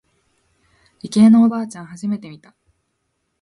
[1.03, 2.55] 理系のおばあちゃん初めて見た。